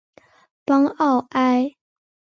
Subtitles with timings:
[0.65, 1.75] 邦奥埃。